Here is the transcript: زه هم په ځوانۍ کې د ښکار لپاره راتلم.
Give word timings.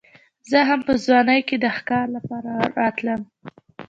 زه 0.49 0.59
هم 0.69 0.79
په 0.87 0.93
ځوانۍ 1.03 1.41
کې 1.47 1.55
د 1.59 1.65
ښکار 1.77 2.05
لپاره 2.17 2.51
راتلم. 2.79 3.21